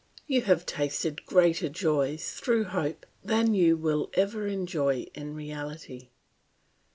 You 0.25 0.41
have 0.41 0.65
tasted 0.65 1.27
greater 1.27 1.69
joys 1.69 2.31
through 2.31 2.63
hope 2.63 3.05
than 3.23 3.53
you 3.53 3.77
will 3.77 4.09
ever 4.15 4.47
enjoy 4.47 5.05
in 5.13 5.35
reality. 5.35 6.09